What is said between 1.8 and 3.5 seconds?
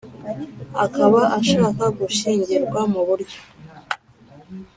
gushyingirwa mu buryo